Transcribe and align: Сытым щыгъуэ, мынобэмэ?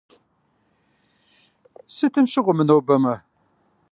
Сытым 1.95 2.25
щыгъуэ, 2.31 2.53
мынобэмэ? 2.57 3.15